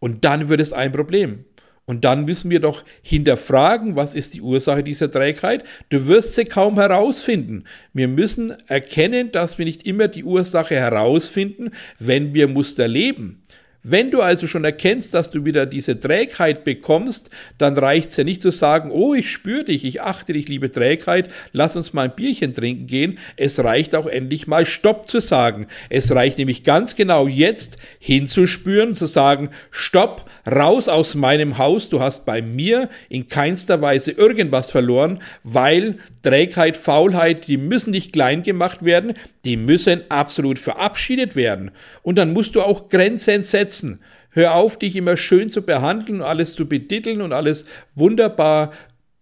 Und 0.00 0.24
dann 0.24 0.48
wird 0.48 0.60
es 0.60 0.72
ein 0.72 0.90
Problem. 0.90 1.44
Und 1.86 2.04
dann 2.04 2.24
müssen 2.24 2.50
wir 2.50 2.60
doch 2.60 2.82
hinterfragen, 3.02 3.94
was 3.94 4.14
ist 4.14 4.32
die 4.32 4.40
Ursache 4.40 4.82
dieser 4.82 5.10
Trägheit. 5.10 5.64
Du 5.90 6.06
wirst 6.06 6.34
sie 6.34 6.46
kaum 6.46 6.76
herausfinden. 6.76 7.64
Wir 7.92 8.08
müssen 8.08 8.54
erkennen, 8.68 9.32
dass 9.32 9.58
wir 9.58 9.66
nicht 9.66 9.86
immer 9.86 10.08
die 10.08 10.24
Ursache 10.24 10.74
herausfinden, 10.74 11.72
wenn 11.98 12.32
wir 12.32 12.48
Muster 12.48 12.88
leben. 12.88 13.43
Wenn 13.86 14.10
du 14.10 14.22
also 14.22 14.46
schon 14.46 14.64
erkennst, 14.64 15.12
dass 15.12 15.30
du 15.30 15.44
wieder 15.44 15.66
diese 15.66 16.00
Trägheit 16.00 16.64
bekommst, 16.64 17.28
dann 17.58 17.76
reicht 17.76 18.08
es 18.08 18.16
ja 18.16 18.24
nicht 18.24 18.40
zu 18.40 18.50
sagen, 18.50 18.90
oh, 18.90 19.12
ich 19.12 19.30
spüre 19.30 19.64
dich, 19.64 19.84
ich 19.84 20.00
achte 20.00 20.32
dich, 20.32 20.48
liebe 20.48 20.72
Trägheit, 20.72 21.28
lass 21.52 21.76
uns 21.76 21.92
mal 21.92 22.06
ein 22.06 22.16
Bierchen 22.16 22.54
trinken 22.54 22.86
gehen. 22.86 23.18
Es 23.36 23.62
reicht 23.62 23.94
auch 23.94 24.06
endlich 24.06 24.46
mal 24.46 24.64
Stopp 24.64 25.06
zu 25.06 25.20
sagen. 25.20 25.66
Es 25.90 26.10
reicht 26.14 26.38
nämlich 26.38 26.64
ganz 26.64 26.96
genau 26.96 27.28
jetzt 27.28 27.76
hinzuspüren, 27.98 28.96
zu 28.96 29.04
sagen, 29.04 29.50
Stopp, 29.70 30.30
raus 30.50 30.88
aus 30.88 31.14
meinem 31.14 31.58
Haus, 31.58 31.90
du 31.90 32.00
hast 32.00 32.24
bei 32.24 32.40
mir 32.40 32.88
in 33.10 33.28
keinster 33.28 33.82
Weise 33.82 34.12
irgendwas 34.12 34.70
verloren, 34.70 35.20
weil 35.42 35.98
Trägheit, 36.24 36.76
Faulheit, 36.76 37.46
die 37.46 37.56
müssen 37.56 37.92
nicht 37.92 38.12
klein 38.12 38.42
gemacht 38.42 38.84
werden, 38.84 39.14
die 39.44 39.56
müssen 39.56 40.02
absolut 40.08 40.58
verabschiedet 40.58 41.36
werden. 41.36 41.70
Und 42.02 42.16
dann 42.16 42.32
musst 42.32 42.56
du 42.56 42.62
auch 42.62 42.88
Grenzen 42.88 43.44
setzen. 43.44 44.00
Hör 44.30 44.56
auf, 44.56 44.76
dich 44.78 44.96
immer 44.96 45.16
schön 45.16 45.48
zu 45.48 45.62
behandeln 45.62 46.20
und 46.20 46.26
alles 46.26 46.54
zu 46.54 46.66
betiteln 46.66 47.20
und 47.20 47.32
alles 47.32 47.66
wunderbar 47.94 48.72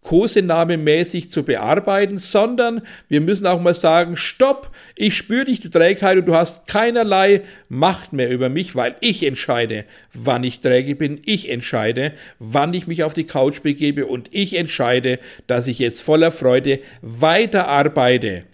Kosenamemäßig 0.03 1.31
zu 1.31 1.45
bearbeiten, 1.45 2.19
sondern 2.19 2.83
wir 3.09 3.21
müssen 3.21 3.47
auch 3.47 3.61
mal 3.61 3.73
sagen, 3.73 4.17
stopp, 4.17 4.71
ich 4.97 5.17
spüre 5.17 5.45
dich, 5.45 5.61
du 5.61 5.69
Trägheit, 5.69 6.19
und 6.19 6.27
du 6.27 6.35
hast 6.35 6.67
keinerlei 6.67 7.43
Macht 7.69 8.13
mehr 8.13 8.29
über 8.29 8.49
mich, 8.49 8.75
weil 8.75 8.97
ich 9.01 9.23
entscheide, 9.23 9.85
wann 10.13 10.45
ich 10.45 10.61
träge 10.61 10.97
bin, 10.97 11.21
ich 11.25 11.49
entscheide, 11.49 12.13
wann 12.39 12.75
ich 12.75 12.87
mich 12.87 13.05
auf 13.05 13.15
die 13.15 13.27
Couch 13.27 13.63
begebe 13.63 14.07
und 14.07 14.29
ich 14.33 14.57
entscheide, 14.57 15.21
dass 15.47 15.69
ich 15.69 15.79
jetzt 15.79 16.03
voller 16.03 16.33
Freude 16.33 16.81
weiterarbeite. 17.01 18.45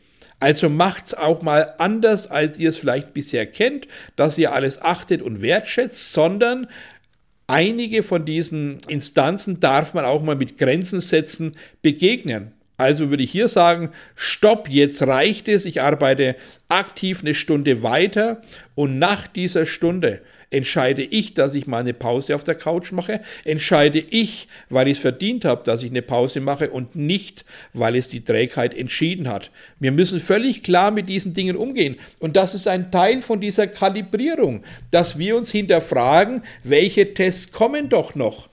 Also 0.40 0.68
macht's 0.68 1.14
auch 1.14 1.42
mal 1.42 1.74
anders, 1.78 2.30
als 2.30 2.60
ihr 2.60 2.68
es 2.68 2.76
vielleicht 2.76 3.12
bisher 3.12 3.44
kennt, 3.46 3.88
dass 4.14 4.38
ihr 4.38 4.52
alles 4.52 4.80
achtet 4.82 5.20
und 5.20 5.42
wertschätzt, 5.42 6.12
sondern 6.12 6.68
einige 7.48 8.04
von 8.04 8.24
diesen 8.24 8.78
Instanzen 8.86 9.58
darf 9.58 9.94
man 9.94 10.04
auch 10.04 10.22
mal 10.22 10.36
mit 10.36 10.58
Grenzen 10.58 11.00
setzen 11.00 11.56
begegnen. 11.82 12.52
Also 12.76 13.10
würde 13.10 13.24
ich 13.24 13.32
hier 13.32 13.48
sagen, 13.48 13.90
stopp, 14.14 14.68
jetzt 14.68 15.02
reicht 15.02 15.48
es, 15.48 15.64
ich 15.64 15.82
arbeite 15.82 16.36
aktiv 16.68 17.22
eine 17.22 17.34
Stunde 17.34 17.82
weiter 17.82 18.40
und 18.76 19.00
nach 19.00 19.26
dieser 19.26 19.66
Stunde 19.66 20.20
Entscheide 20.50 21.02
ich, 21.02 21.34
dass 21.34 21.54
ich 21.54 21.66
mal 21.66 21.80
eine 21.80 21.92
Pause 21.92 22.34
auf 22.34 22.42
der 22.42 22.54
Couch 22.54 22.90
mache? 22.92 23.20
Entscheide 23.44 23.98
ich, 23.98 24.48
weil 24.70 24.88
ich 24.88 24.96
es 24.96 25.02
verdient 25.02 25.44
habe, 25.44 25.62
dass 25.64 25.82
ich 25.82 25.90
eine 25.90 26.00
Pause 26.00 26.40
mache 26.40 26.70
und 26.70 26.96
nicht, 26.96 27.44
weil 27.74 27.96
es 27.96 28.08
die 28.08 28.24
Trägheit 28.24 28.74
entschieden 28.74 29.28
hat? 29.28 29.50
Wir 29.78 29.92
müssen 29.92 30.20
völlig 30.20 30.62
klar 30.62 30.90
mit 30.90 31.08
diesen 31.08 31.34
Dingen 31.34 31.56
umgehen. 31.56 31.96
Und 32.18 32.36
das 32.36 32.54
ist 32.54 32.66
ein 32.66 32.90
Teil 32.90 33.20
von 33.20 33.40
dieser 33.42 33.66
Kalibrierung, 33.66 34.64
dass 34.90 35.18
wir 35.18 35.36
uns 35.36 35.50
hinterfragen, 35.50 36.42
welche 36.64 37.12
Tests 37.12 37.52
kommen 37.52 37.90
doch 37.90 38.14
noch? 38.14 38.48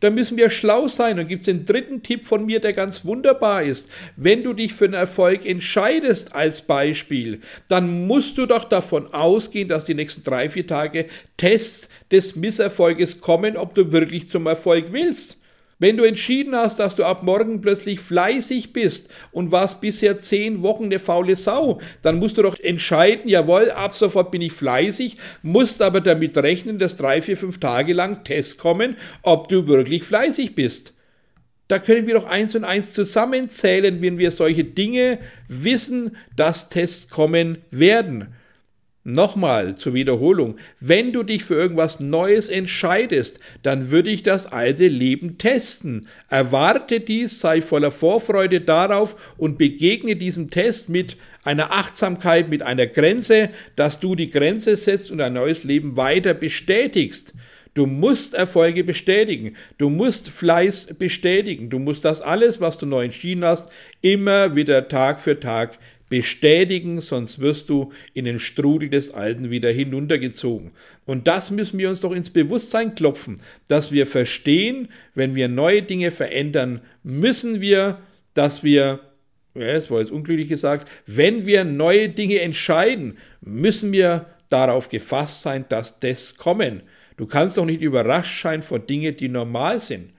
Da 0.00 0.10
müssen 0.10 0.36
wir 0.36 0.50
schlau 0.50 0.86
sein. 0.86 1.18
Und 1.18 1.28
gibt 1.28 1.42
es 1.42 1.46
den 1.46 1.66
dritten 1.66 2.02
Tipp 2.02 2.24
von 2.24 2.46
mir, 2.46 2.60
der 2.60 2.72
ganz 2.72 3.04
wunderbar 3.04 3.62
ist. 3.62 3.88
Wenn 4.16 4.44
du 4.44 4.52
dich 4.52 4.74
für 4.74 4.84
einen 4.84 4.94
Erfolg 4.94 5.44
entscheidest 5.46 6.34
als 6.34 6.62
Beispiel, 6.62 7.40
dann 7.68 8.06
musst 8.06 8.38
du 8.38 8.46
doch 8.46 8.64
davon 8.64 9.12
ausgehen, 9.12 9.68
dass 9.68 9.84
die 9.84 9.94
nächsten 9.94 10.22
drei, 10.22 10.50
vier 10.50 10.66
Tage 10.66 11.06
Tests 11.36 11.88
des 12.10 12.36
Misserfolges 12.36 13.20
kommen, 13.20 13.56
ob 13.56 13.74
du 13.74 13.90
wirklich 13.92 14.28
zum 14.28 14.46
Erfolg 14.46 14.92
willst. 14.92 15.37
Wenn 15.80 15.96
du 15.96 16.02
entschieden 16.02 16.56
hast, 16.56 16.80
dass 16.80 16.96
du 16.96 17.04
ab 17.04 17.22
morgen 17.22 17.60
plötzlich 17.60 18.00
fleißig 18.00 18.72
bist 18.72 19.10
und 19.30 19.52
warst 19.52 19.80
bisher 19.80 20.18
zehn 20.18 20.62
Wochen 20.62 20.84
eine 20.84 20.98
faule 20.98 21.36
Sau, 21.36 21.80
dann 22.02 22.18
musst 22.18 22.36
du 22.36 22.42
doch 22.42 22.58
entscheiden, 22.58 23.28
jawohl, 23.28 23.70
ab 23.70 23.94
sofort 23.94 24.32
bin 24.32 24.42
ich 24.42 24.52
fleißig, 24.52 25.18
musst 25.42 25.80
aber 25.80 26.00
damit 26.00 26.36
rechnen, 26.36 26.80
dass 26.80 26.96
drei, 26.96 27.22
vier, 27.22 27.36
fünf 27.36 27.60
Tage 27.60 27.92
lang 27.92 28.24
Tests 28.24 28.58
kommen, 28.58 28.96
ob 29.22 29.48
du 29.48 29.68
wirklich 29.68 30.02
fleißig 30.02 30.56
bist. 30.56 30.94
Da 31.68 31.78
können 31.78 32.06
wir 32.06 32.14
doch 32.14 32.26
eins 32.26 32.56
und 32.56 32.64
eins 32.64 32.92
zusammenzählen, 32.92 34.02
wenn 34.02 34.18
wir 34.18 34.30
solche 34.32 34.64
Dinge 34.64 35.18
wissen, 35.46 36.16
dass 36.34 36.70
Tests 36.70 37.08
kommen 37.08 37.58
werden. 37.70 38.34
Nochmal 39.10 39.74
zur 39.74 39.94
Wiederholung, 39.94 40.56
wenn 40.80 41.14
du 41.14 41.22
dich 41.22 41.42
für 41.42 41.54
irgendwas 41.54 41.98
Neues 41.98 42.50
entscheidest, 42.50 43.40
dann 43.62 43.90
würde 43.90 44.10
ich 44.10 44.22
das 44.22 44.52
alte 44.52 44.86
Leben 44.86 45.38
testen. 45.38 46.08
Erwarte 46.28 47.00
dies, 47.00 47.40
sei 47.40 47.62
voller 47.62 47.90
Vorfreude 47.90 48.60
darauf 48.60 49.16
und 49.38 49.56
begegne 49.56 50.14
diesem 50.14 50.50
Test 50.50 50.90
mit 50.90 51.16
einer 51.42 51.72
Achtsamkeit, 51.72 52.50
mit 52.50 52.62
einer 52.62 52.86
Grenze, 52.86 53.48
dass 53.76 53.98
du 53.98 54.14
die 54.14 54.30
Grenze 54.30 54.76
setzt 54.76 55.10
und 55.10 55.22
ein 55.22 55.32
neues 55.32 55.64
Leben 55.64 55.96
weiter 55.96 56.34
bestätigst. 56.34 57.32
Du 57.72 57.86
musst 57.86 58.34
Erfolge 58.34 58.84
bestätigen. 58.84 59.56
Du 59.78 59.88
musst 59.88 60.28
Fleiß 60.28 60.98
bestätigen. 60.98 61.70
Du 61.70 61.78
musst 61.78 62.04
das 62.04 62.20
alles, 62.20 62.60
was 62.60 62.76
du 62.76 62.84
neu 62.84 63.04
entschieden 63.04 63.44
hast, 63.44 63.70
immer 64.02 64.54
wieder 64.54 64.88
Tag 64.88 65.18
für 65.18 65.40
Tag 65.40 65.78
bestätigen, 66.08 67.00
sonst 67.00 67.38
wirst 67.38 67.68
du 67.68 67.92
in 68.14 68.24
den 68.24 68.38
Strudel 68.38 68.88
des 68.88 69.12
Alten 69.12 69.50
wieder 69.50 69.70
hinuntergezogen. 69.70 70.72
Und 71.04 71.26
das 71.26 71.50
müssen 71.50 71.78
wir 71.78 71.90
uns 71.90 72.00
doch 72.00 72.12
ins 72.12 72.30
Bewusstsein 72.30 72.94
klopfen, 72.94 73.40
dass 73.68 73.92
wir 73.92 74.06
verstehen, 74.06 74.88
wenn 75.14 75.34
wir 75.34 75.48
neue 75.48 75.82
Dinge 75.82 76.10
verändern, 76.10 76.80
müssen 77.02 77.60
wir, 77.60 77.98
dass 78.34 78.64
wir 78.64 79.00
ja, 79.54 79.66
es 79.66 79.90
war 79.90 80.00
jetzt 80.00 80.12
unglücklich 80.12 80.48
gesagt, 80.48 80.88
wenn 81.06 81.46
wir 81.46 81.64
neue 81.64 82.08
Dinge 82.08 82.40
entscheiden, 82.40 83.18
müssen 83.40 83.92
wir 83.92 84.26
darauf 84.48 84.88
gefasst 84.88 85.42
sein, 85.42 85.64
dass 85.68 86.00
das 86.00 86.36
kommen. 86.36 86.82
Du 87.16 87.26
kannst 87.26 87.58
doch 87.58 87.64
nicht 87.64 87.82
überrascht 87.82 88.42
sein 88.42 88.62
vor 88.62 88.78
Dingen, 88.78 89.16
die 89.16 89.28
normal 89.28 89.80
sind. 89.80 90.12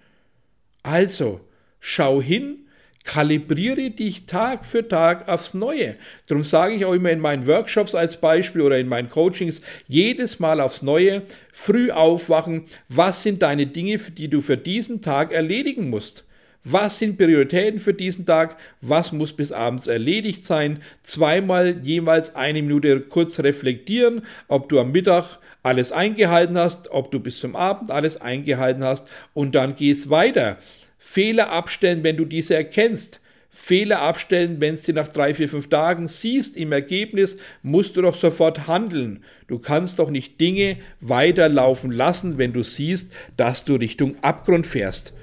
Also, 0.84 1.41
schau 1.79 2.22
hin, 2.22 2.65
kalibriere 3.03 3.89
dich 3.89 4.25
Tag 4.25 4.65
für 4.65 4.88
Tag 4.88 5.27
aufs 5.27 5.53
Neue. 5.53 5.96
Darum 6.27 6.44
sage 6.44 6.75
ich 6.75 6.86
auch 6.86 6.94
immer 6.94 7.12
in 7.12 7.20
meinen 7.20 7.48
Workshops 7.48 7.96
als 7.96 8.20
Beispiel 8.20 8.62
oder 8.62 8.77
in 8.77 8.88
meinen 8.88 9.10
Coachings 9.10 9.62
jedes 9.88 10.39
Mal 10.39 10.62
aufs 10.62 10.82
Neue, 10.82 11.24
früh 11.51 11.91
aufwachen, 11.91 12.65
was 12.88 13.24
sind 13.24 13.41
deine 13.41 13.68
Dinge, 13.68 13.98
die 13.98 14.27
du 14.27 14.41
für 14.41 14.58
diesen 14.58 15.01
Tag 15.01 15.32
erledigen 15.32 15.89
musst. 15.89 16.24
Was 16.65 17.00
sind 17.00 17.18
Prioritäten 17.18 17.79
für 17.79 17.94
diesen 17.94 18.25
Tag? 18.25 18.58
Was 18.82 19.13
muss 19.13 19.32
bis 19.32 19.53
abends 19.53 19.88
erledigt 19.88 20.46
sein? 20.46 20.82
Zweimal 21.03 21.79
jeweils 21.84 22.36
eine 22.36 22.62
Minute 22.62 23.00
kurz 23.00 23.39
reflektieren, 23.39 24.24
ob 24.50 24.68
du 24.68 24.79
am 24.79 24.91
Mittag 24.91 25.39
alles 25.63 25.91
eingehalten 25.91 26.58
hast, 26.58 26.91
ob 26.91 27.12
du 27.12 27.20
bis 27.22 27.39
zum 27.39 27.56
Abend 27.56 27.91
alles 27.91 28.20
eingehalten 28.20 28.84
hast 28.84 29.08
und 29.34 29.56
dann 29.56 29.75
gehst 29.75 30.10
weiter. 30.10 30.58
Fehler 31.00 31.50
abstellen, 31.51 32.03
wenn 32.03 32.18
du 32.18 32.25
diese 32.25 32.53
erkennst. 32.56 33.20
Fehler 33.50 34.01
abstellen, 34.01 34.58
wenn 34.60 34.75
es 34.75 34.84
dir 34.84 34.94
nach 34.94 35.08
drei, 35.08 35.34
vier, 35.34 35.50
fünf 35.50 35.70
Tagen 35.70 36.08
siehst, 36.08 36.56
im 36.56 36.72
Ergebnis 36.72 37.38
musst 37.63 37.98
du 37.98 38.03
doch 38.03 38.13
sofort 38.13 38.68
handeln. 38.68 39.24
Du 39.48 39.58
kannst 39.58 39.98
doch 39.98 40.12
nicht 40.12 40.39
Dinge 40.39 40.77
weiterlaufen 41.01 41.91
lassen, 41.91 42.38
wenn 42.38 42.53
du 42.53 42.62
siehst, 42.63 43.12
dass 43.38 43.65
du 43.65 43.75
Richtung 43.75 44.15
Abgrund 44.22 44.68
fährst. 44.68 45.13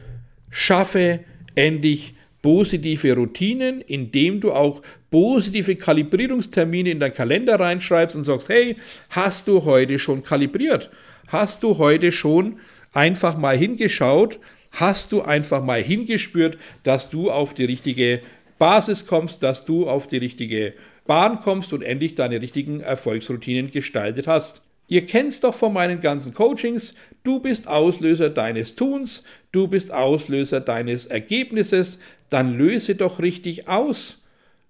Schaffe 0.51 1.21
endlich 1.55 2.15
positive 2.43 3.15
Routinen, 3.15 3.81
indem 3.81 4.41
du 4.41 4.53
auch 4.53 4.83
positive 5.11 5.77
Kalibrierungstermine 5.77 6.91
in 6.91 7.01
deinen 7.01 7.15
Kalender 7.15 7.59
reinschreibst 7.59 8.17
und 8.17 8.25
sagst, 8.25 8.49
hey, 8.49 8.77
hast 9.11 9.49
du 9.49 9.65
heute 9.65 9.99
schon 9.99 10.23
kalibriert? 10.23 10.91
Hast 11.29 11.63
du 11.63 11.79
heute 11.79 12.13
schon 12.13 12.59
einfach 12.93 13.37
mal 13.39 13.57
hingeschaut? 13.57 14.39
Hast 14.77 15.11
du 15.13 15.23
einfach 15.23 15.65
mal 15.65 15.83
hingespürt, 15.83 16.59
dass 16.83 17.09
du 17.09 17.31
auf 17.31 17.55
die 17.55 17.65
richtige 17.65 18.21
Basis 18.59 19.07
kommst, 19.07 19.43
dass 19.43 19.65
du 19.65 19.89
auf 19.89 20.07
die 20.07 20.19
richtige 20.19 20.75
Bahn 21.07 21.41
kommst 21.41 21.73
und 21.73 21.81
endlich 21.81 22.15
deine 22.15 22.43
richtigen 22.43 22.81
Erfolgsroutinen 22.81 23.71
gestaltet 23.71 24.27
hast? 24.27 24.61
Ihr 24.87 25.07
kennt's 25.07 25.41
doch 25.41 25.55
von 25.55 25.73
meinen 25.73 26.03
ganzen 26.03 26.35
Coachings. 26.35 26.95
Du 27.25 27.41
bist 27.41 27.69
Auslöser 27.69 28.29
deines 28.29 28.75
Tuns, 28.75 29.25
du 29.51 29.67
bist 29.67 29.91
Auslöser 29.93 30.61
deines 30.61 31.07
Ergebnisses. 31.07 31.99
Dann 32.29 32.59
löse 32.59 32.97
doch 32.97 33.19
richtig 33.19 33.69
aus. 33.69 34.23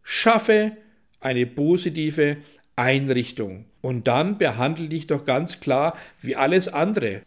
Schaffe 0.04 0.76
eine 1.18 1.46
positive 1.46 2.36
Einrichtung. 2.76 3.64
Und 3.80 4.06
dann 4.06 4.38
behandle 4.38 4.86
dich 4.86 5.08
doch 5.08 5.24
ganz 5.24 5.58
klar 5.58 5.98
wie 6.22 6.36
alles 6.36 6.68
andere. 6.68 7.22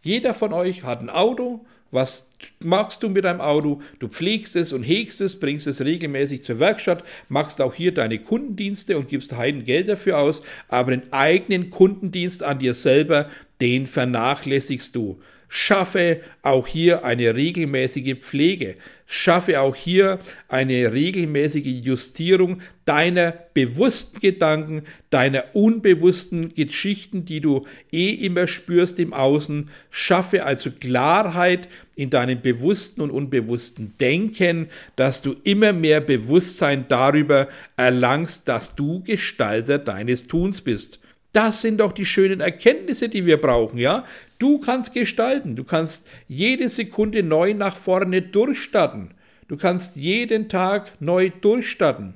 Jeder 0.00 0.32
von 0.32 0.54
euch 0.54 0.82
hat 0.82 1.02
ein 1.02 1.10
Auto 1.10 1.66
was 1.96 2.28
machst 2.60 3.02
du 3.02 3.08
mit 3.08 3.24
deinem 3.24 3.40
Auto? 3.40 3.80
Du 3.98 4.06
pflegst 4.06 4.54
es 4.54 4.72
und 4.72 4.84
hegst 4.84 5.20
es, 5.20 5.40
bringst 5.40 5.66
es 5.66 5.80
regelmäßig 5.80 6.44
zur 6.44 6.60
Werkstatt, 6.60 7.02
machst 7.28 7.60
auch 7.60 7.74
hier 7.74 7.92
deine 7.92 8.20
Kundendienste 8.20 8.96
und 8.98 9.08
gibst 9.08 9.36
Heiden 9.36 9.64
Geld 9.64 9.88
dafür 9.88 10.18
aus, 10.18 10.42
aber 10.68 10.92
den 10.92 11.12
eigenen 11.12 11.70
Kundendienst 11.70 12.44
an 12.44 12.58
dir 12.60 12.74
selber, 12.74 13.30
den 13.60 13.86
vernachlässigst 13.86 14.94
du. 14.94 15.18
Schaffe 15.48 16.20
auch 16.42 16.66
hier 16.66 17.04
eine 17.04 17.34
regelmäßige 17.34 18.14
Pflege. 18.18 18.76
Schaffe 19.06 19.60
auch 19.60 19.76
hier 19.76 20.18
eine 20.48 20.92
regelmäßige 20.92 21.84
Justierung 21.84 22.60
deiner 22.84 23.32
bewussten 23.54 24.18
Gedanken, 24.18 24.82
deiner 25.10 25.44
unbewussten 25.54 26.54
Geschichten, 26.54 27.24
die 27.24 27.40
du 27.40 27.66
eh 27.92 28.10
immer 28.10 28.48
spürst 28.48 28.98
im 28.98 29.12
Außen. 29.12 29.70
Schaffe 29.90 30.44
also 30.44 30.72
Klarheit 30.72 31.68
in 31.94 32.10
deinem 32.10 32.42
bewussten 32.42 33.00
und 33.00 33.12
unbewussten 33.12 33.94
Denken, 34.00 34.68
dass 34.96 35.22
du 35.22 35.36
immer 35.44 35.72
mehr 35.72 36.00
Bewusstsein 36.00 36.86
darüber 36.88 37.48
erlangst, 37.76 38.48
dass 38.48 38.74
du 38.74 39.04
Gestalter 39.04 39.78
deines 39.78 40.26
Tuns 40.26 40.60
bist. 40.60 40.98
Das 41.36 41.60
sind 41.60 41.80
doch 41.80 41.92
die 41.92 42.06
schönen 42.06 42.40
Erkenntnisse, 42.40 43.10
die 43.10 43.26
wir 43.26 43.38
brauchen, 43.38 43.78
ja? 43.78 44.06
Du 44.38 44.58
kannst 44.58 44.94
gestalten, 44.94 45.54
du 45.54 45.64
kannst 45.64 46.08
jede 46.28 46.70
Sekunde 46.70 47.22
neu 47.22 47.52
nach 47.52 47.76
vorne 47.76 48.22
durchstarten. 48.22 49.10
Du 49.46 49.58
kannst 49.58 49.96
jeden 49.96 50.48
Tag 50.48 50.92
neu 50.98 51.28
durchstarten. 51.28 52.14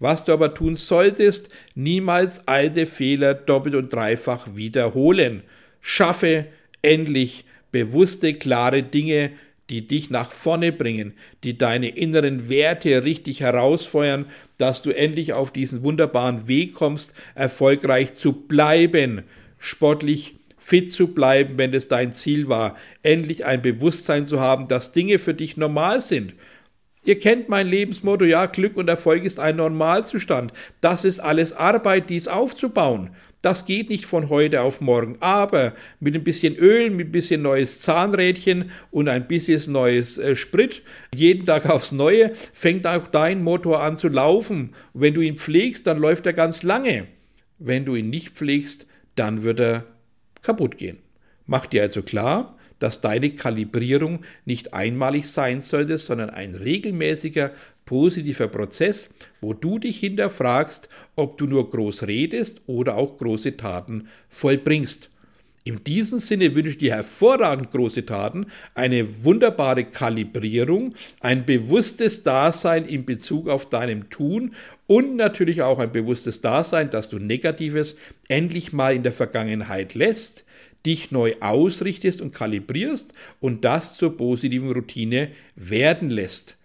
Was 0.00 0.26
du 0.26 0.34
aber 0.34 0.52
tun 0.52 0.76
solltest, 0.76 1.48
niemals 1.74 2.46
alte 2.46 2.84
Fehler 2.84 3.32
doppelt 3.32 3.74
und 3.74 3.90
dreifach 3.90 4.48
wiederholen. 4.54 5.44
Schaffe 5.80 6.44
endlich 6.82 7.46
bewusste, 7.72 8.34
klare 8.34 8.82
Dinge, 8.82 9.30
die 9.70 9.86
dich 9.86 10.10
nach 10.10 10.32
vorne 10.32 10.72
bringen, 10.72 11.14
die 11.44 11.58
deine 11.58 11.90
inneren 11.90 12.48
Werte 12.48 13.04
richtig 13.04 13.40
herausfeuern, 13.40 14.26
dass 14.56 14.82
du 14.82 14.90
endlich 14.90 15.32
auf 15.34 15.52
diesen 15.52 15.82
wunderbaren 15.82 16.48
Weg 16.48 16.74
kommst, 16.74 17.12
erfolgreich 17.34 18.14
zu 18.14 18.32
bleiben, 18.32 19.24
sportlich 19.58 20.36
fit 20.56 20.92
zu 20.92 21.08
bleiben, 21.14 21.56
wenn 21.56 21.72
es 21.72 21.88
dein 21.88 22.14
Ziel 22.14 22.48
war, 22.48 22.76
endlich 23.02 23.44
ein 23.44 23.62
Bewusstsein 23.62 24.26
zu 24.26 24.40
haben, 24.40 24.68
dass 24.68 24.92
Dinge 24.92 25.18
für 25.18 25.34
dich 25.34 25.56
normal 25.56 26.02
sind. 26.02 26.34
Ihr 27.04 27.18
kennt 27.18 27.48
mein 27.48 27.68
Lebensmotto, 27.68 28.24
ja, 28.26 28.44
Glück 28.46 28.76
und 28.76 28.88
Erfolg 28.88 29.24
ist 29.24 29.40
ein 29.40 29.56
Normalzustand. 29.56 30.52
Das 30.82 31.06
ist 31.06 31.20
alles 31.20 31.54
Arbeit, 31.54 32.10
dies 32.10 32.28
aufzubauen. 32.28 33.10
Das 33.40 33.66
geht 33.66 33.88
nicht 33.88 34.04
von 34.04 34.30
heute 34.30 34.62
auf 34.62 34.80
morgen, 34.80 35.16
aber 35.20 35.74
mit 36.00 36.16
ein 36.16 36.24
bisschen 36.24 36.56
Öl, 36.56 36.90
mit 36.90 37.08
ein 37.08 37.12
bisschen 37.12 37.42
neues 37.42 37.80
Zahnrädchen 37.80 38.72
und 38.90 39.08
ein 39.08 39.28
bisschen 39.28 39.72
neues 39.72 40.18
äh, 40.18 40.34
Sprit, 40.34 40.82
jeden 41.14 41.46
Tag 41.46 41.70
aufs 41.70 41.92
Neue, 41.92 42.32
fängt 42.52 42.86
auch 42.86 43.06
dein 43.06 43.44
Motor 43.44 43.82
an 43.82 43.96
zu 43.96 44.08
laufen. 44.08 44.74
Wenn 44.92 45.14
du 45.14 45.20
ihn 45.20 45.38
pflegst, 45.38 45.86
dann 45.86 45.98
läuft 45.98 46.26
er 46.26 46.32
ganz 46.32 46.64
lange. 46.64 47.06
Wenn 47.58 47.84
du 47.84 47.94
ihn 47.94 48.10
nicht 48.10 48.30
pflegst, 48.30 48.86
dann 49.14 49.44
wird 49.44 49.60
er 49.60 49.84
kaputt 50.42 50.76
gehen. 50.76 50.98
Mach 51.46 51.66
dir 51.66 51.82
also 51.82 52.02
klar, 52.02 52.57
dass 52.78 53.00
deine 53.00 53.30
Kalibrierung 53.30 54.20
nicht 54.44 54.74
einmalig 54.74 55.28
sein 55.28 55.60
sollte, 55.62 55.98
sondern 55.98 56.30
ein 56.30 56.54
regelmäßiger 56.54 57.52
positiver 57.84 58.48
Prozess, 58.48 59.08
wo 59.40 59.54
du 59.54 59.78
dich 59.78 60.00
hinterfragst, 60.00 60.88
ob 61.16 61.38
du 61.38 61.46
nur 61.46 61.70
groß 61.70 62.06
redest 62.06 62.60
oder 62.66 62.96
auch 62.96 63.16
große 63.16 63.56
Taten 63.56 64.08
vollbringst. 64.28 65.10
In 65.68 65.84
diesem 65.84 66.18
Sinne 66.18 66.54
wünsche 66.54 66.70
ich 66.70 66.78
dir 66.78 66.94
hervorragend 66.94 67.70
große 67.70 68.06
Taten, 68.06 68.46
eine 68.74 69.22
wunderbare 69.22 69.84
Kalibrierung, 69.84 70.94
ein 71.20 71.44
bewusstes 71.44 72.22
Dasein 72.22 72.86
in 72.86 73.04
Bezug 73.04 73.48
auf 73.48 73.68
deinem 73.68 74.08
Tun 74.08 74.54
und 74.86 75.16
natürlich 75.16 75.60
auch 75.60 75.78
ein 75.78 75.92
bewusstes 75.92 76.40
Dasein, 76.40 76.88
dass 76.88 77.10
du 77.10 77.18
Negatives 77.18 77.96
endlich 78.28 78.72
mal 78.72 78.94
in 78.94 79.02
der 79.02 79.12
Vergangenheit 79.12 79.92
lässt, 79.92 80.44
dich 80.86 81.10
neu 81.10 81.34
ausrichtest 81.40 82.20
und 82.20 82.34
kalibrierst 82.34 83.12
und 83.40 83.64
das 83.64 83.94
zur 83.94 84.16
positiven 84.16 84.70
Routine 84.72 85.30
werden 85.54 86.10
lässt. 86.10 86.56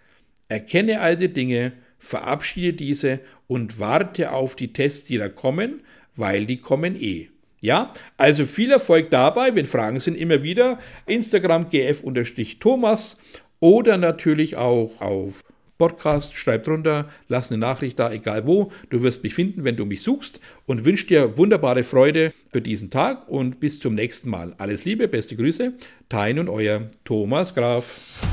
Erkenne 0.50 1.02
alte 1.02 1.30
Dinge, 1.30 1.74
verabschiede 2.00 2.74
diese 2.74 3.20
und 3.48 3.80
warte 3.80 4.32
auf 4.32 4.56
die 4.56 4.74
Tests, 4.74 5.06
die 5.06 5.18
da 5.18 5.30
kommen, 5.30 5.82
weil 6.16 6.46
die 6.46 6.58
kommen 6.58 7.02
eh. 7.02 7.30
Ja, 7.62 7.94
also 8.18 8.46
viel 8.46 8.72
Erfolg 8.72 9.10
dabei. 9.10 9.56
Wenn 9.56 9.66
Fragen 9.66 10.02
sind, 10.02 10.18
immer 10.18 10.44
wieder 10.44 10.80
Instagram 11.06 11.70
gf-thomas 11.70 13.18
oder 13.62 13.98
natürlich 13.98 14.58
auch 14.58 15.00
auf 15.00 15.42
Podcast. 15.78 16.36
Schreib 16.36 16.64
drunter, 16.64 17.10
lass 17.28 17.50
eine 17.50 17.58
Nachricht 17.58 18.00
da, 18.00 18.12
egal 18.12 18.46
wo. 18.48 18.72
Du 18.90 19.02
wirst 19.02 19.24
mich 19.24 19.34
finden, 19.34 19.64
wenn 19.64 19.76
du 19.76 19.86
mich 19.86 20.02
suchst 20.02 20.40
und 20.66 20.86
wünsche 20.86 21.08
dir 21.08 21.38
wunderbare 21.38 21.84
Freude 21.84 22.34
für 22.52 22.62
diesen 22.62 22.90
Tag 22.90 23.28
und 23.28 23.60
bis 23.60 23.80
zum 23.80 23.96
nächsten 23.96 24.30
Mal. 24.30 24.54
Alles 24.58 24.86
Liebe, 24.86 25.08
beste 25.08 25.36
Grüße, 25.36 25.74
Tein 26.10 26.40
und 26.40 26.50
euer 26.50 26.90
Thomas 27.04 27.54
Graf. 27.56 28.33